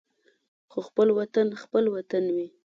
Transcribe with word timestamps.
خو 0.71 0.79
خپل 0.87 1.07
وطن 1.19 1.47
خپل 1.61 1.83
وطن 1.95 2.23
وي. 2.35 2.47